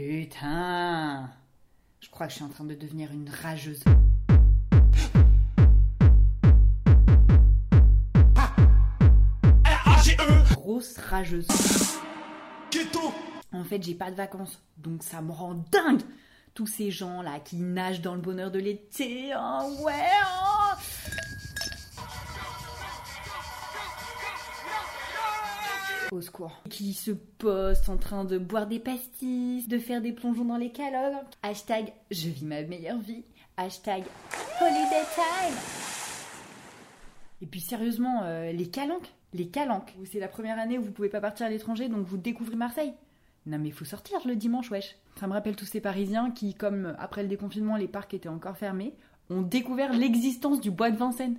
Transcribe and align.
Putain 0.00 1.28
Je 2.00 2.08
crois 2.08 2.26
que 2.26 2.32
je 2.32 2.36
suis 2.36 2.44
en 2.44 2.48
train 2.48 2.64
de 2.64 2.74
devenir 2.74 3.12
une 3.12 3.28
rageuse. 3.28 3.84
Grosse 10.52 10.96
rageuse. 10.96 11.46
En 13.52 13.62
fait, 13.64 13.82
j'ai 13.82 13.94
pas 13.94 14.10
de 14.10 14.16
vacances, 14.16 14.62
donc 14.78 15.02
ça 15.02 15.20
me 15.20 15.32
rend 15.32 15.66
dingue 15.70 16.00
tous 16.54 16.66
ces 16.66 16.90
gens 16.90 17.20
là 17.20 17.38
qui 17.38 17.56
nagent 17.56 18.00
dans 18.00 18.14
le 18.14 18.22
bonheur 18.22 18.50
de 18.50 18.58
l'été. 18.58 19.34
Oh, 19.36 19.84
ouais 19.84 20.08
oh. 20.24 20.76
Au 26.12 26.20
secours. 26.20 26.60
Qui 26.68 26.92
se 26.92 27.12
postent 27.12 27.88
en 27.88 27.96
train 27.96 28.24
de 28.24 28.36
boire 28.36 28.66
des 28.66 28.80
pastis, 28.80 29.68
de 29.68 29.78
faire 29.78 30.00
des 30.00 30.12
plongeons 30.12 30.44
dans 30.44 30.56
les 30.56 30.72
calogues. 30.72 31.24
Hashtag 31.42 31.92
je 32.10 32.28
vis 32.28 32.44
ma 32.44 32.62
meilleure 32.62 32.98
vie. 32.98 33.22
Hashtag 33.56 34.02
holiday 34.60 35.04
time. 35.14 35.56
Et 37.42 37.46
puis 37.46 37.60
sérieusement, 37.60 38.22
euh, 38.24 38.50
les 38.50 38.68
calanques, 38.68 39.12
les 39.34 39.48
calanques. 39.48 39.94
C'est 40.04 40.18
la 40.18 40.26
première 40.26 40.58
année 40.58 40.78
où 40.78 40.82
vous 40.82 40.90
pouvez 40.90 41.08
pas 41.08 41.20
partir 41.20 41.46
à 41.46 41.48
l'étranger, 41.48 41.88
donc 41.88 42.06
vous 42.06 42.16
découvrez 42.16 42.56
Marseille. 42.56 42.92
Non 43.46 43.58
mais 43.58 43.70
faut 43.70 43.84
sortir 43.84 44.18
le 44.26 44.34
dimanche, 44.34 44.70
wesh. 44.70 44.96
Ça 45.20 45.28
me 45.28 45.32
rappelle 45.32 45.54
tous 45.54 45.64
ces 45.64 45.80
Parisiens 45.80 46.32
qui, 46.32 46.54
comme 46.54 46.96
après 46.98 47.22
le 47.22 47.28
déconfinement, 47.28 47.76
les 47.76 47.88
parcs 47.88 48.14
étaient 48.14 48.28
encore 48.28 48.56
fermés, 48.56 48.94
ont 49.30 49.42
découvert 49.42 49.92
l'existence 49.92 50.60
du 50.60 50.72
bois 50.72 50.90
de 50.90 50.96
Vincennes. 50.96 51.38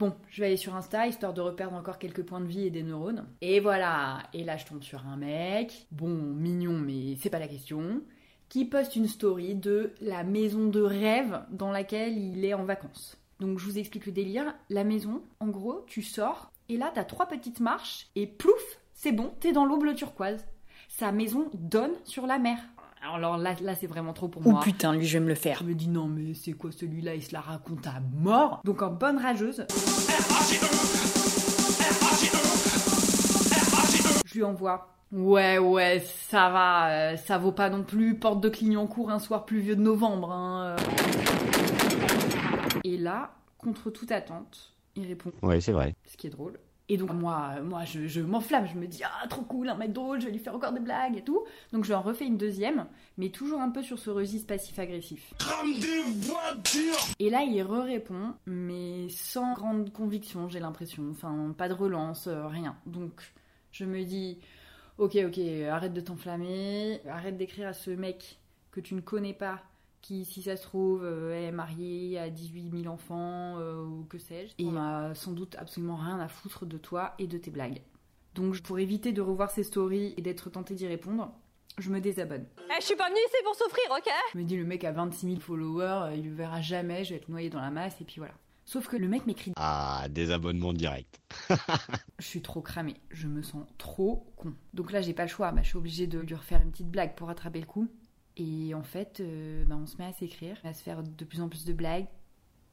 Bon, 0.00 0.14
je 0.30 0.40
vais 0.40 0.48
aller 0.48 0.56
sur 0.56 0.74
Insta 0.74 1.06
histoire 1.06 1.32
de 1.32 1.40
reperdre 1.40 1.76
encore 1.76 1.98
quelques 1.98 2.22
points 2.22 2.40
de 2.40 2.46
vie 2.46 2.66
et 2.66 2.70
des 2.70 2.82
neurones. 2.82 3.26
Et 3.40 3.60
voilà, 3.60 4.22
et 4.32 4.44
là 4.44 4.56
je 4.56 4.66
tombe 4.66 4.82
sur 4.82 5.06
un 5.06 5.16
mec, 5.16 5.86
bon, 5.90 6.08
mignon 6.08 6.78
mais 6.78 7.16
c'est 7.20 7.30
pas 7.30 7.38
la 7.38 7.48
question, 7.48 8.02
qui 8.48 8.64
poste 8.64 8.96
une 8.96 9.08
story 9.08 9.54
de 9.54 9.94
la 10.00 10.22
maison 10.22 10.66
de 10.68 10.80
rêve 10.80 11.40
dans 11.50 11.70
laquelle 11.70 12.16
il 12.16 12.44
est 12.44 12.54
en 12.54 12.64
vacances. 12.64 13.16
Donc 13.40 13.58
je 13.58 13.64
vous 13.64 13.78
explique 13.78 14.06
le 14.06 14.12
délire. 14.12 14.54
La 14.70 14.84
maison, 14.84 15.22
en 15.40 15.48
gros, 15.48 15.84
tu 15.86 16.02
sors 16.02 16.52
et 16.68 16.76
là 16.76 16.90
t'as 16.94 17.04
trois 17.04 17.26
petites 17.26 17.60
marches 17.60 18.08
et 18.14 18.26
plouf, 18.26 18.80
c'est 18.92 19.12
bon, 19.12 19.32
t'es 19.40 19.52
dans 19.52 19.64
l'eau 19.64 19.78
bleu 19.78 19.94
turquoise. 19.94 20.44
Sa 20.88 21.10
maison 21.12 21.50
donne 21.54 21.94
sur 22.04 22.26
la 22.26 22.38
mer. 22.38 22.58
Alors 23.14 23.36
là, 23.38 23.54
là 23.60 23.74
c'est 23.74 23.86
vraiment 23.86 24.12
trop 24.12 24.28
pour 24.28 24.42
Oh 24.46 24.50
moi. 24.50 24.60
putain, 24.62 24.94
lui, 24.94 25.06
je 25.06 25.18
vais 25.18 25.24
me 25.24 25.28
le 25.28 25.34
faire. 25.34 25.58
Je 25.60 25.64
me 25.64 25.74
dis 25.74 25.88
non 25.88 26.06
mais 26.08 26.34
c'est 26.34 26.52
quoi 26.52 26.70
celui-là, 26.72 27.14
il 27.14 27.22
se 27.22 27.32
la 27.32 27.40
raconte 27.40 27.86
à 27.86 28.00
mort. 28.14 28.60
Donc 28.64 28.82
en 28.82 28.90
bonne 28.90 29.18
rageuse, 29.18 29.64
je 34.26 34.34
lui 34.34 34.42
envoie. 34.44 34.88
Ouais 35.12 35.58
ouais, 35.58 36.02
ça 36.28 36.50
va, 36.50 36.90
euh, 36.90 37.16
ça 37.16 37.38
vaut 37.38 37.52
pas 37.52 37.70
non 37.70 37.84
plus 37.84 38.18
porte 38.18 38.40
de 38.40 38.48
Clignancourt 38.48 39.10
un 39.10 39.20
soir 39.20 39.44
pluvieux 39.44 39.76
de 39.76 39.82
novembre. 39.82 40.32
Hein. 40.32 40.64
euh. 40.64 40.76
Et 42.84 42.96
là, 42.98 43.30
contre 43.58 43.90
toute 43.90 44.10
attente, 44.10 44.74
il 44.96 45.06
répond 45.06 45.30
Ouais, 45.42 45.60
c'est 45.60 45.72
vrai. 45.72 45.94
ce 46.06 46.16
qui 46.16 46.26
est 46.26 46.30
drôle. 46.30 46.58
Et 46.88 46.96
donc 46.96 47.12
moi, 47.12 47.60
moi 47.62 47.84
je, 47.84 48.06
je 48.06 48.20
m'enflamme, 48.20 48.66
je 48.72 48.78
me 48.78 48.86
dis 48.86 49.02
ah 49.04 49.26
trop 49.28 49.42
cool, 49.42 49.68
un 49.68 49.74
mec 49.74 49.92
drôle, 49.92 50.20
je 50.20 50.26
vais 50.26 50.32
lui 50.32 50.38
faire 50.38 50.54
encore 50.54 50.72
des 50.72 50.80
blagues 50.80 51.16
et 51.16 51.22
tout. 51.22 51.44
Donc 51.72 51.84
je 51.84 51.92
en 51.92 52.00
refais 52.00 52.26
une 52.26 52.36
deuxième, 52.36 52.86
mais 53.18 53.30
toujours 53.30 53.60
un 53.60 53.70
peu 53.70 53.82
sur 53.82 53.98
ce 53.98 54.10
registre 54.10 54.46
passif-agressif. 54.46 55.34
Et 57.18 57.28
là 57.28 57.42
il 57.42 57.60
re-répond, 57.62 58.34
mais 58.46 59.08
sans 59.08 59.54
grande 59.54 59.92
conviction, 59.92 60.48
j'ai 60.48 60.60
l'impression. 60.60 61.04
Enfin, 61.10 61.54
pas 61.58 61.68
de 61.68 61.74
relance, 61.74 62.28
euh, 62.28 62.46
rien. 62.46 62.76
Donc 62.86 63.20
je 63.72 63.84
me 63.84 64.04
dis 64.04 64.38
ok 64.98 65.16
ok, 65.26 65.40
arrête 65.68 65.92
de 65.92 66.00
t'enflammer, 66.00 67.00
arrête 67.08 67.36
d'écrire 67.36 67.68
à 67.68 67.72
ce 67.72 67.90
mec 67.90 68.38
que 68.70 68.80
tu 68.80 68.94
ne 68.94 69.00
connais 69.00 69.34
pas 69.34 69.60
qui, 70.06 70.24
si 70.24 70.42
ça 70.42 70.56
se 70.56 70.62
trouve, 70.62 71.02
euh, 71.04 71.48
est 71.48 71.50
marié, 71.50 72.16
a 72.18 72.30
18 72.30 72.82
000 72.82 72.94
enfants, 72.94 73.58
euh, 73.58 73.82
ou 73.82 74.04
que 74.04 74.18
sais-je. 74.18 74.52
Et 74.52 74.62
il 74.62 74.70
m'a 74.70 75.14
sans 75.14 75.32
doute 75.32 75.56
absolument 75.58 75.96
rien 75.96 76.20
à 76.20 76.28
foutre 76.28 76.64
de 76.64 76.78
toi 76.78 77.14
et 77.18 77.26
de 77.26 77.36
tes 77.38 77.50
blagues. 77.50 77.82
Donc, 78.34 78.60
pour 78.60 78.78
éviter 78.78 79.12
de 79.12 79.20
revoir 79.20 79.50
ses 79.50 79.64
stories 79.64 80.14
et 80.16 80.22
d'être 80.22 80.48
tenté 80.48 80.74
d'y 80.74 80.86
répondre, 80.86 81.32
je 81.78 81.90
me 81.90 82.00
désabonne. 82.00 82.46
Eh, 82.70 82.80
je 82.80 82.86
suis 82.86 82.94
pas 82.94 83.08
venue 83.08 83.18
ici 83.18 83.36
pour 83.44 83.56
souffrir, 83.56 83.84
ok 83.90 84.08
Je 84.32 84.38
me 84.38 84.44
dis, 84.44 84.56
le 84.56 84.64
mec 84.64 84.84
a 84.84 84.92
26 84.92 85.26
000 85.26 85.40
followers, 85.40 86.12
euh, 86.12 86.14
il 86.14 86.28
le 86.28 86.34
verra 86.34 86.60
jamais, 86.60 87.02
je 87.02 87.10
vais 87.10 87.16
être 87.16 87.28
noyé 87.28 87.50
dans 87.50 87.60
la 87.60 87.70
masse, 87.70 88.00
et 88.00 88.04
puis 88.04 88.16
voilà. 88.18 88.34
Sauf 88.64 88.86
que 88.86 88.96
le 88.96 89.08
mec 89.08 89.26
m'écrit 89.26 89.52
Ah, 89.56 90.06
désabonnement 90.08 90.72
direct. 90.72 91.20
Je 92.18 92.24
suis 92.26 92.42
trop 92.42 92.60
cramée, 92.60 92.96
je 93.10 93.28
me 93.28 93.42
sens 93.42 93.64
trop 93.78 94.32
con. 94.36 94.54
Donc 94.74 94.90
là, 94.90 95.00
j'ai 95.00 95.12
pas 95.12 95.22
le 95.24 95.28
choix, 95.28 95.52
bah, 95.52 95.60
je 95.62 95.68
suis 95.68 95.76
obligée 95.76 96.06
de 96.06 96.18
lui 96.18 96.34
refaire 96.34 96.62
une 96.62 96.70
petite 96.70 96.90
blague 96.90 97.14
pour 97.14 97.28
rattraper 97.28 97.60
le 97.60 97.66
coup. 97.66 97.88
Et 98.36 98.74
en 98.74 98.82
fait, 98.82 99.20
euh, 99.20 99.64
bah, 99.64 99.76
on 99.80 99.86
se 99.86 99.96
met 99.96 100.04
à 100.04 100.12
s'écrire, 100.12 100.56
à 100.64 100.74
se 100.74 100.82
faire 100.82 101.02
de 101.02 101.24
plus 101.24 101.40
en 101.40 101.48
plus 101.48 101.64
de 101.64 101.72
blagues, 101.72 102.06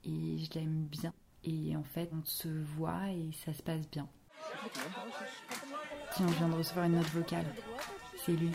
et 0.04 0.38
je 0.38 0.60
l'aime 0.60 0.86
bien. 0.86 1.14
Et 1.46 1.76
en 1.76 1.84
fait, 1.84 2.10
on 2.14 2.24
se 2.26 2.48
voit 2.48 3.10
et 3.10 3.32
ça 3.46 3.54
se 3.54 3.62
passe 3.62 3.90
bien. 3.90 4.08
Tiens, 6.16 6.28
je 6.28 6.34
viens 6.34 6.50
de 6.50 6.56
recevoir 6.56 6.86
une 6.86 6.96
note 6.96 7.10
vocale. 7.10 7.46
C'est 8.26 8.34
lui. 8.34 8.52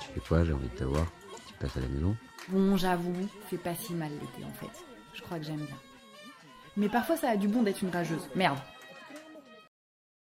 Tu 0.00 0.08
fais 0.14 0.20
quoi 0.20 0.44
J'ai 0.44 0.52
envie 0.52 0.68
de 0.68 0.74
te 0.74 0.84
voir. 0.84 1.06
Tu 1.46 1.54
passes 1.54 1.76
à 1.76 1.80
la 1.80 1.88
maison 1.88 2.16
Bon, 2.48 2.76
j'avoue, 2.76 3.14
c'est 3.48 3.62
pas 3.62 3.74
si 3.74 3.94
mal 3.94 4.12
l'été 4.12 4.44
en 4.44 4.52
fait. 4.52 4.84
Je 5.14 5.22
crois 5.22 5.38
que 5.38 5.44
j'aime 5.44 5.64
bien. 5.64 5.78
Mais 6.76 6.88
parfois, 6.88 7.16
ça 7.16 7.30
a 7.30 7.36
du 7.36 7.48
bon 7.48 7.62
d'être 7.62 7.82
une 7.82 7.90
rageuse. 7.90 8.28
Merde, 8.34 8.58